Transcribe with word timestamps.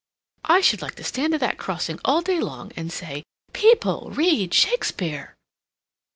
I 0.45 0.61
should 0.61 0.81
like 0.81 0.95
to 0.95 1.03
stand 1.03 1.35
at 1.35 1.41
that 1.41 1.59
crossing 1.59 1.99
all 2.03 2.21
day 2.23 2.39
long 2.39 2.71
and 2.75 2.91
say: 2.91 3.21
'People, 3.53 4.09
read 4.11 4.51
Shakespeare! 4.51 5.35